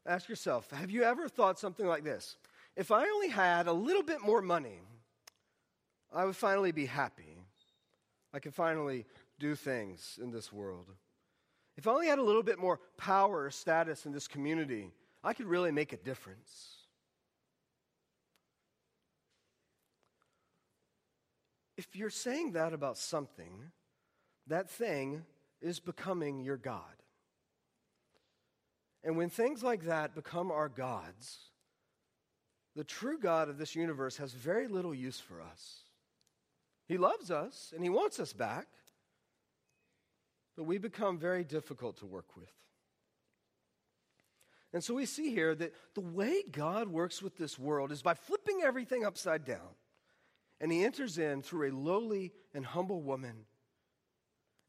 Ask 0.06 0.28
yourself 0.28 0.70
have 0.70 0.90
you 0.90 1.02
ever 1.02 1.28
thought 1.28 1.58
something 1.58 1.86
like 1.86 2.04
this? 2.04 2.36
If 2.76 2.90
I 2.90 3.04
only 3.06 3.28
had 3.28 3.66
a 3.66 3.72
little 3.72 4.02
bit 4.02 4.20
more 4.20 4.42
money, 4.42 4.80
I 6.12 6.24
would 6.24 6.36
finally 6.36 6.72
be 6.72 6.86
happy. 6.86 7.38
I 8.32 8.40
could 8.40 8.54
finally 8.54 9.06
do 9.38 9.54
things 9.54 10.18
in 10.20 10.30
this 10.30 10.52
world. 10.52 10.90
If 11.76 11.86
I 11.86 11.92
only 11.92 12.08
had 12.08 12.18
a 12.18 12.22
little 12.22 12.42
bit 12.42 12.58
more 12.58 12.80
power 12.96 13.44
or 13.44 13.50
status 13.50 14.06
in 14.06 14.12
this 14.12 14.28
community, 14.28 14.92
I 15.22 15.32
could 15.32 15.46
really 15.46 15.72
make 15.72 15.92
a 15.92 15.96
difference. 15.96 16.84
if 21.76 21.96
you're 21.96 22.10
saying 22.10 22.52
that 22.52 22.72
about 22.72 22.96
something, 22.96 23.70
that 24.46 24.70
thing 24.70 25.24
is 25.60 25.80
becoming 25.80 26.40
your 26.40 26.56
God. 26.56 26.82
And 29.02 29.16
when 29.16 29.30
things 29.30 29.62
like 29.62 29.84
that 29.84 30.14
become 30.14 30.50
our 30.50 30.68
gods, 30.68 31.38
the 32.74 32.84
true 32.84 33.18
God 33.18 33.48
of 33.48 33.58
this 33.58 33.74
universe 33.74 34.16
has 34.16 34.32
very 34.32 34.68
little 34.68 34.94
use 34.94 35.20
for 35.20 35.40
us. 35.40 35.80
He 36.86 36.98
loves 36.98 37.30
us 37.30 37.72
and 37.74 37.82
He 37.82 37.90
wants 37.90 38.20
us 38.20 38.32
back, 38.32 38.66
but 40.56 40.64
we 40.64 40.78
become 40.78 41.18
very 41.18 41.44
difficult 41.44 41.98
to 41.98 42.06
work 42.06 42.36
with. 42.36 42.52
And 44.74 44.82
so 44.82 44.92
we 44.92 45.06
see 45.06 45.30
here 45.30 45.54
that 45.54 45.72
the 45.94 46.00
way 46.00 46.42
God 46.50 46.88
works 46.88 47.22
with 47.22 47.38
this 47.38 47.56
world 47.56 47.92
is 47.92 48.02
by 48.02 48.14
flipping 48.14 48.62
everything 48.64 49.04
upside 49.04 49.44
down. 49.44 49.76
And 50.60 50.72
he 50.72 50.84
enters 50.84 51.16
in 51.16 51.42
through 51.42 51.70
a 51.70 51.72
lowly 51.72 52.32
and 52.52 52.66
humble 52.66 53.00
woman. 53.00 53.46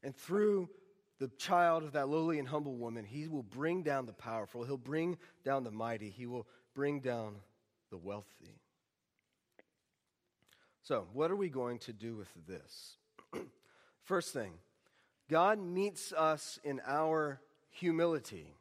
And 0.04 0.14
through 0.14 0.70
the 1.18 1.26
child 1.38 1.82
of 1.82 1.92
that 1.92 2.08
lowly 2.08 2.38
and 2.38 2.46
humble 2.46 2.76
woman, 2.76 3.04
he 3.04 3.26
will 3.26 3.42
bring 3.42 3.82
down 3.82 4.06
the 4.06 4.12
powerful. 4.12 4.62
He'll 4.62 4.76
bring 4.76 5.18
down 5.44 5.64
the 5.64 5.72
mighty. 5.72 6.10
He 6.10 6.26
will 6.26 6.46
bring 6.72 7.00
down 7.00 7.36
the 7.90 7.96
wealthy. 7.96 8.60
So, 10.82 11.06
what 11.12 11.30
are 11.30 11.36
we 11.36 11.48
going 11.48 11.78
to 11.80 11.92
do 11.92 12.14
with 12.14 12.28
this? 12.46 12.96
First 14.02 14.32
thing, 14.32 14.52
God 15.28 15.58
meets 15.58 16.12
us 16.12 16.60
in 16.62 16.80
our 16.86 17.40
humility. 17.70 18.54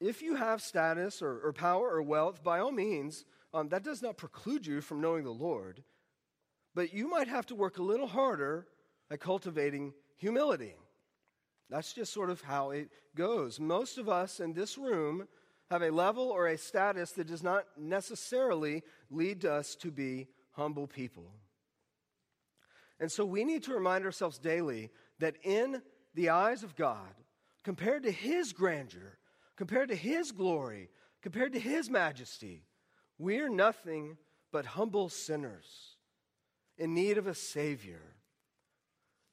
If 0.00 0.22
you 0.22 0.36
have 0.36 0.62
status 0.62 1.22
or, 1.22 1.40
or 1.40 1.52
power 1.52 1.88
or 1.88 2.02
wealth, 2.02 2.44
by 2.44 2.60
all 2.60 2.70
means, 2.70 3.24
um, 3.52 3.68
that 3.70 3.82
does 3.82 4.02
not 4.02 4.18
preclude 4.18 4.66
you 4.66 4.80
from 4.80 5.00
knowing 5.00 5.24
the 5.24 5.30
Lord. 5.30 5.82
But 6.74 6.92
you 6.92 7.08
might 7.08 7.28
have 7.28 7.46
to 7.46 7.54
work 7.54 7.78
a 7.78 7.82
little 7.82 8.06
harder 8.06 8.66
at 9.10 9.20
cultivating 9.20 9.94
humility. 10.16 10.74
That's 11.70 11.92
just 11.92 12.12
sort 12.12 12.30
of 12.30 12.40
how 12.40 12.70
it 12.70 12.90
goes. 13.16 13.58
Most 13.58 13.98
of 13.98 14.08
us 14.08 14.40
in 14.40 14.52
this 14.52 14.78
room 14.78 15.26
have 15.70 15.82
a 15.82 15.90
level 15.90 16.30
or 16.30 16.46
a 16.46 16.58
status 16.58 17.12
that 17.12 17.26
does 17.26 17.42
not 17.42 17.64
necessarily 17.76 18.82
lead 19.10 19.44
us 19.44 19.74
to 19.76 19.90
be 19.90 20.28
humble 20.52 20.86
people. 20.86 21.30
And 23.00 23.12
so 23.12 23.24
we 23.24 23.44
need 23.44 23.62
to 23.64 23.74
remind 23.74 24.04
ourselves 24.04 24.38
daily 24.38 24.90
that 25.18 25.36
in 25.42 25.82
the 26.14 26.30
eyes 26.30 26.62
of 26.62 26.74
God, 26.74 27.14
compared 27.62 28.02
to 28.04 28.10
His 28.10 28.52
grandeur, 28.52 29.18
compared 29.56 29.90
to 29.90 29.94
His 29.94 30.32
glory, 30.32 30.88
compared 31.22 31.52
to 31.52 31.60
His 31.60 31.90
majesty, 31.90 32.64
we're 33.18 33.48
nothing 33.48 34.16
but 34.52 34.64
humble 34.64 35.08
sinners 35.08 35.96
in 36.78 36.94
need 36.94 37.18
of 37.18 37.26
a 37.26 37.34
Savior. 37.34 38.00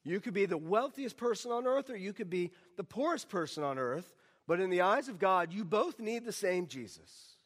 You 0.04 0.20
could 0.20 0.34
be 0.34 0.46
the 0.46 0.58
wealthiest 0.58 1.16
person 1.16 1.50
on 1.50 1.66
earth, 1.66 1.90
or 1.90 1.96
you 1.96 2.12
could 2.12 2.30
be 2.30 2.52
the 2.76 2.84
poorest 2.84 3.28
person 3.28 3.64
on 3.64 3.78
earth, 3.78 4.14
but 4.46 4.60
in 4.60 4.70
the 4.70 4.82
eyes 4.82 5.08
of 5.08 5.18
God, 5.18 5.52
you 5.52 5.64
both 5.64 5.98
need 5.98 6.24
the 6.24 6.32
same 6.32 6.66
Jesus. 6.66 7.36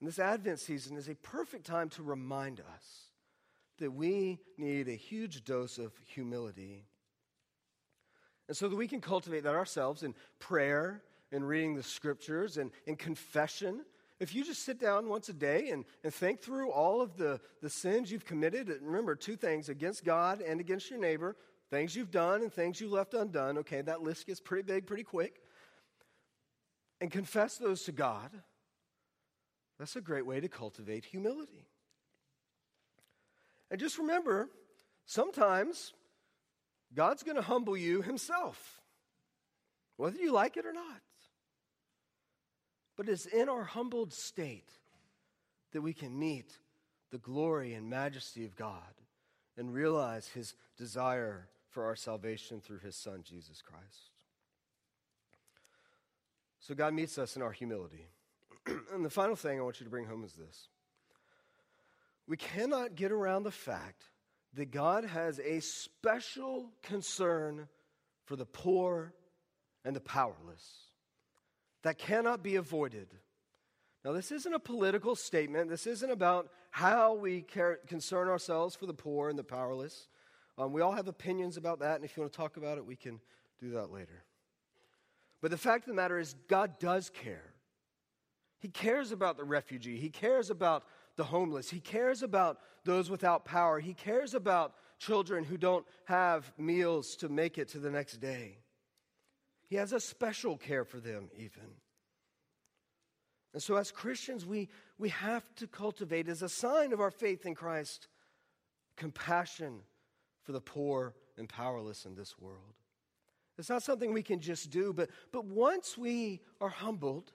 And 0.00 0.08
this 0.08 0.18
Advent 0.18 0.58
season 0.58 0.96
is 0.96 1.08
a 1.08 1.14
perfect 1.14 1.66
time 1.66 1.88
to 1.90 2.02
remind 2.02 2.60
us 2.60 3.04
that 3.78 3.90
we 3.90 4.38
need 4.58 4.88
a 4.88 4.92
huge 4.92 5.44
dose 5.44 5.78
of 5.78 5.92
humility. 6.06 6.84
And 8.48 8.56
so 8.56 8.68
that 8.68 8.76
we 8.76 8.88
can 8.88 9.00
cultivate 9.00 9.44
that 9.44 9.54
ourselves 9.54 10.02
in 10.02 10.14
prayer 10.38 11.02
and 11.32 11.46
reading 11.46 11.74
the 11.74 11.82
scriptures 11.82 12.58
and 12.58 12.70
in 12.86 12.96
confession. 12.96 13.80
If 14.20 14.34
you 14.34 14.44
just 14.44 14.62
sit 14.62 14.78
down 14.78 15.08
once 15.08 15.28
a 15.28 15.32
day 15.32 15.70
and, 15.70 15.84
and 16.04 16.12
think 16.12 16.40
through 16.40 16.70
all 16.70 17.00
of 17.00 17.16
the, 17.16 17.40
the 17.62 17.70
sins 17.70 18.12
you've 18.12 18.24
committed, 18.24 18.68
and 18.68 18.86
remember 18.86 19.14
two 19.14 19.36
things 19.36 19.68
against 19.68 20.04
God 20.04 20.40
and 20.40 20.60
against 20.60 20.90
your 20.90 21.00
neighbor, 21.00 21.36
things 21.74 21.96
you've 21.96 22.12
done 22.12 22.42
and 22.42 22.52
things 22.52 22.80
you 22.80 22.88
left 22.88 23.14
undone. 23.14 23.58
Okay, 23.58 23.82
that 23.82 24.00
list 24.00 24.28
gets 24.28 24.38
pretty 24.38 24.62
big 24.62 24.86
pretty 24.86 25.02
quick. 25.02 25.40
And 27.00 27.10
confess 27.10 27.56
those 27.56 27.82
to 27.82 27.92
God. 27.92 28.30
That's 29.80 29.96
a 29.96 30.00
great 30.00 30.24
way 30.24 30.38
to 30.38 30.48
cultivate 30.48 31.04
humility. 31.04 31.66
And 33.72 33.80
just 33.80 33.98
remember, 33.98 34.48
sometimes 35.04 35.92
God's 36.94 37.24
going 37.24 37.34
to 37.34 37.42
humble 37.42 37.76
you 37.76 38.02
himself, 38.02 38.80
whether 39.96 40.16
you 40.16 40.30
like 40.30 40.56
it 40.56 40.66
or 40.66 40.72
not. 40.72 41.02
But 42.96 43.08
it's 43.08 43.26
in 43.26 43.48
our 43.48 43.64
humbled 43.64 44.12
state 44.12 44.70
that 45.72 45.82
we 45.82 45.92
can 45.92 46.16
meet 46.16 46.56
the 47.10 47.18
glory 47.18 47.74
and 47.74 47.90
majesty 47.90 48.44
of 48.44 48.54
God 48.54 48.94
and 49.56 49.74
realize 49.74 50.28
his 50.28 50.54
desire 50.76 51.48
for 51.74 51.84
our 51.84 51.96
salvation 51.96 52.60
through 52.60 52.78
his 52.78 52.94
son, 52.94 53.24
Jesus 53.24 53.60
Christ. 53.60 54.12
So 56.60 56.74
God 56.74 56.94
meets 56.94 57.18
us 57.18 57.34
in 57.34 57.42
our 57.42 57.50
humility. 57.50 58.06
and 58.94 59.04
the 59.04 59.10
final 59.10 59.34
thing 59.34 59.58
I 59.58 59.62
want 59.62 59.80
you 59.80 59.84
to 59.84 59.90
bring 59.90 60.06
home 60.06 60.24
is 60.24 60.32
this 60.32 60.68
we 62.26 62.36
cannot 62.36 62.94
get 62.94 63.12
around 63.12 63.42
the 63.42 63.50
fact 63.50 64.04
that 64.54 64.70
God 64.70 65.04
has 65.04 65.40
a 65.40 65.60
special 65.60 66.70
concern 66.82 67.68
for 68.24 68.36
the 68.36 68.46
poor 68.46 69.12
and 69.84 69.94
the 69.94 70.00
powerless 70.00 70.92
that 71.82 71.98
cannot 71.98 72.42
be 72.42 72.54
avoided. 72.54 73.08
Now, 74.04 74.12
this 74.12 74.30
isn't 74.30 74.54
a 74.54 74.60
political 74.60 75.16
statement. 75.16 75.68
This 75.68 75.86
isn't 75.86 76.10
about 76.10 76.50
how 76.70 77.14
we 77.14 77.42
care, 77.42 77.80
concern 77.86 78.28
ourselves 78.28 78.76
for 78.76 78.86
the 78.86 78.94
poor 78.94 79.28
and 79.28 79.38
the 79.38 79.44
powerless. 79.44 80.08
Um, 80.56 80.72
we 80.72 80.80
all 80.80 80.92
have 80.92 81.08
opinions 81.08 81.56
about 81.56 81.80
that, 81.80 81.96
and 81.96 82.04
if 82.04 82.16
you 82.16 82.22
want 82.22 82.32
to 82.32 82.36
talk 82.36 82.56
about 82.56 82.78
it, 82.78 82.86
we 82.86 82.96
can 82.96 83.20
do 83.60 83.70
that 83.70 83.90
later. 83.90 84.24
But 85.40 85.50
the 85.50 85.58
fact 85.58 85.84
of 85.84 85.88
the 85.88 85.94
matter 85.94 86.18
is, 86.18 86.34
God 86.48 86.78
does 86.78 87.10
care. 87.10 87.52
He 88.60 88.68
cares 88.68 89.12
about 89.12 89.36
the 89.36 89.44
refugee, 89.44 89.98
He 89.98 90.10
cares 90.10 90.50
about 90.50 90.84
the 91.16 91.24
homeless. 91.24 91.70
He 91.70 91.80
cares 91.80 92.22
about 92.22 92.58
those 92.84 93.10
without 93.10 93.44
power. 93.44 93.78
He 93.78 93.94
cares 93.94 94.34
about 94.34 94.74
children 94.98 95.44
who 95.44 95.56
don't 95.56 95.86
have 96.04 96.52
meals 96.58 97.16
to 97.16 97.28
make 97.28 97.58
it 97.58 97.68
to 97.68 97.78
the 97.78 97.90
next 97.90 98.18
day. 98.18 98.58
He 99.68 99.76
has 99.76 99.92
a 99.92 100.00
special 100.00 100.56
care 100.56 100.84
for 100.84 101.00
them, 101.00 101.30
even. 101.36 101.70
And 103.52 103.62
so, 103.62 103.76
as 103.76 103.92
Christians, 103.92 104.44
we, 104.44 104.68
we 104.98 105.10
have 105.10 105.44
to 105.56 105.66
cultivate, 105.66 106.28
as 106.28 106.42
a 106.42 106.48
sign 106.48 106.92
of 106.92 107.00
our 107.00 107.12
faith 107.12 107.46
in 107.46 107.54
Christ, 107.54 108.08
compassion 108.96 109.80
for 110.44 110.52
the 110.52 110.60
poor 110.60 111.14
and 111.36 111.48
powerless 111.48 112.06
in 112.06 112.14
this 112.14 112.38
world. 112.38 112.74
It's 113.58 113.68
not 113.68 113.82
something 113.82 114.12
we 114.12 114.22
can 114.22 114.40
just 114.40 114.70
do, 114.70 114.92
but, 114.92 115.10
but 115.32 115.44
once 115.44 115.96
we 115.96 116.40
are 116.60 116.68
humbled, 116.68 117.32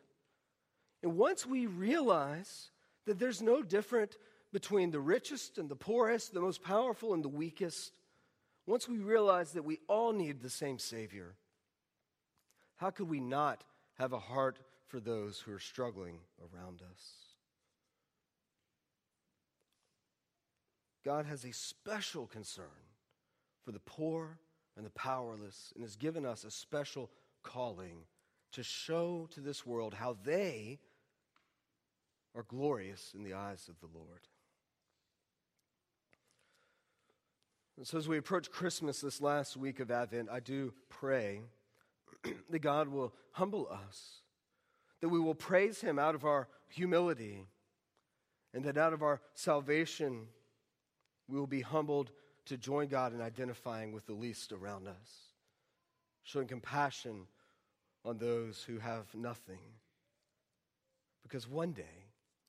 and 1.01 1.17
once 1.17 1.45
we 1.45 1.65
realize 1.65 2.71
that 3.05 3.19
there's 3.19 3.41
no 3.41 3.61
different 3.61 4.17
between 4.51 4.91
the 4.91 4.99
richest 4.99 5.57
and 5.57 5.69
the 5.69 5.75
poorest, 5.75 6.33
the 6.33 6.41
most 6.41 6.63
powerful 6.63 7.13
and 7.13 7.23
the 7.23 7.29
weakest. 7.29 7.91
Once 8.65 8.87
we 8.87 8.97
realize 8.97 9.51
that 9.51 9.63
we 9.63 9.79
all 9.87 10.11
need 10.11 10.41
the 10.41 10.49
same 10.49 10.79
Savior, 10.79 11.35
how 12.77 12.89
could 12.89 13.09
we 13.09 13.19
not 13.19 13.63
have 13.97 14.13
a 14.13 14.19
heart 14.19 14.59
for 14.87 14.99
those 14.99 15.39
who 15.39 15.53
are 15.53 15.59
struggling 15.59 16.19
around 16.39 16.81
us? 16.81 17.01
God 21.05 21.25
has 21.25 21.45
a 21.45 21.53
special 21.53 22.27
concern 22.27 22.65
for 23.63 23.71
the 23.71 23.79
poor 23.79 24.39
and 24.75 24.85
the 24.85 24.91
powerless 24.91 25.71
and 25.75 25.83
has 25.83 25.95
given 25.95 26.25
us 26.25 26.43
a 26.43 26.51
special 26.51 27.09
calling 27.43 28.05
to 28.51 28.63
show 28.63 29.27
to 29.31 29.41
this 29.41 29.65
world 29.65 29.93
how 29.93 30.17
they 30.23 30.79
are 32.35 32.43
glorious 32.43 33.13
in 33.15 33.23
the 33.23 33.33
eyes 33.33 33.69
of 33.69 33.79
the 33.79 33.97
Lord. 33.97 34.21
And 37.77 37.87
so, 37.87 37.97
as 37.97 38.07
we 38.07 38.17
approach 38.17 38.51
Christmas 38.51 38.99
this 38.99 39.21
last 39.21 39.55
week 39.55 39.79
of 39.79 39.89
Advent, 39.89 40.29
I 40.29 40.41
do 40.41 40.73
pray 40.89 41.41
that 42.49 42.59
God 42.59 42.89
will 42.89 43.13
humble 43.31 43.69
us, 43.71 44.21
that 44.99 45.07
we 45.07 45.19
will 45.19 45.35
praise 45.35 45.79
Him 45.79 45.97
out 45.97 46.13
of 46.13 46.25
our 46.25 46.49
humility, 46.67 47.47
and 48.53 48.65
that 48.65 48.77
out 48.77 48.91
of 48.91 49.01
our 49.01 49.21
salvation, 49.33 50.27
we 51.29 51.39
will 51.39 51.47
be 51.47 51.61
humbled 51.61 52.11
to 52.49 52.57
join 52.57 52.87
God 52.87 53.13
in 53.13 53.21
identifying 53.21 53.91
with 53.91 54.07
the 54.07 54.13
least 54.13 54.51
around 54.51 54.87
us, 54.87 55.33
showing 56.23 56.47
compassion 56.47 57.27
on 58.03 58.17
those 58.17 58.63
who 58.63 58.79
have 58.79 59.05
nothing. 59.13 59.59
Because 61.21 61.47
one 61.47 61.73
day, 61.73 62.07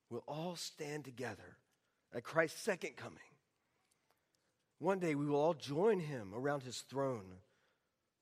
we'll 0.09 0.25
all 0.27 0.57
stand 0.57 1.05
together 1.05 1.57
at 2.15 2.25
Christ's 2.25 2.63
second 2.63 2.97
coming. 2.97 3.19
One 4.79 4.99
day 4.99 5.15
we 5.15 5.27
will 5.27 5.41
all 5.41 5.55
join 5.55 6.01
him 6.01 6.33
around 6.35 6.63
his 6.63 6.81
throne, 6.81 7.37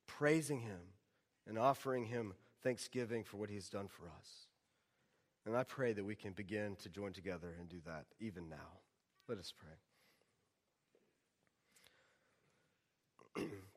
praising 0.09 0.61
him 0.61 0.81
and 1.47 1.57
offering 1.57 2.07
him 2.07 2.35
thanksgiving 2.65 3.23
for 3.23 3.37
what 3.37 3.51
he's 3.51 3.69
done 3.69 3.87
for 3.87 4.07
us. 4.07 4.49
And 5.47 5.57
I 5.57 5.63
pray 5.63 5.93
that 5.93 6.05
we 6.05 6.17
can 6.17 6.33
begin 6.33 6.77
to 6.83 6.89
join 6.89 7.13
together 7.13 7.55
and 7.59 7.69
do 7.69 7.79
that 7.87 8.07
even 8.19 8.49
now. 8.49 8.81
Let 9.29 9.39
us 9.39 9.53
pray. 9.57 9.88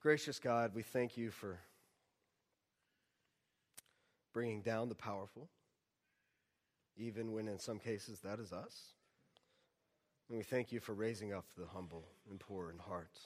Gracious 0.02 0.40
God, 0.40 0.72
we 0.74 0.82
thank 0.82 1.18
you 1.18 1.32
for 1.32 1.60
bringing 4.34 4.62
down 4.62 4.90
the 4.90 4.96
powerful 4.96 5.50
even 6.98 7.32
when 7.32 7.48
in 7.48 7.60
some 7.60 7.80
cases 7.80 8.20
that 8.20 8.40
is 8.40 8.54
us. 8.54 8.94
And 10.30 10.38
we 10.38 10.44
thank 10.44 10.72
you 10.72 10.80
for 10.80 10.94
raising 10.94 11.34
up 11.34 11.46
the 11.58 11.66
humble 11.66 12.06
and 12.30 12.40
poor 12.40 12.72
in 12.72 12.78
heart. 12.78 13.20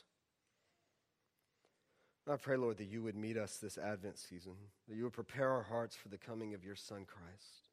I 2.27 2.37
pray, 2.37 2.57
Lord, 2.57 2.77
that 2.77 2.85
you 2.85 3.03
would 3.03 3.15
meet 3.15 3.37
us 3.37 3.57
this 3.57 3.77
Advent 3.77 4.17
season, 4.17 4.53
that 4.87 4.95
you 4.95 5.03
would 5.03 5.13
prepare 5.13 5.51
our 5.51 5.61
hearts 5.61 5.95
for 5.95 6.09
the 6.09 6.17
coming 6.17 6.55
of 6.55 6.63
your 6.63 6.75
Son, 6.75 7.05
Christ. 7.05 7.69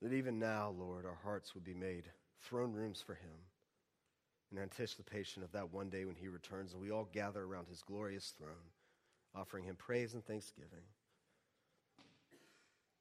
That 0.00 0.14
even 0.14 0.38
now, 0.38 0.74
Lord, 0.78 1.04
our 1.04 1.18
hearts 1.22 1.54
would 1.54 1.64
be 1.64 1.74
made 1.74 2.04
throne 2.40 2.72
rooms 2.72 3.02
for 3.04 3.14
him 3.14 3.36
in 4.52 4.58
anticipation 4.58 5.42
of 5.42 5.52
that 5.52 5.72
one 5.72 5.88
day 5.88 6.04
when 6.04 6.16
he 6.16 6.28
returns 6.28 6.72
and 6.72 6.82
we 6.82 6.90
all 6.90 7.08
gather 7.12 7.42
around 7.42 7.68
his 7.68 7.82
glorious 7.82 8.34
throne, 8.36 8.72
offering 9.34 9.64
him 9.64 9.76
praise 9.76 10.14
and 10.14 10.24
thanksgiving. 10.24 10.84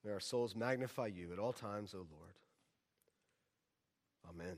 May 0.04 0.12
our 0.12 0.20
souls 0.20 0.56
magnify 0.56 1.08
you 1.08 1.34
at 1.34 1.40
all 1.40 1.54
times, 1.54 1.94
O 1.94 1.98
Lord. 1.98 2.36
Amen. 4.30 4.58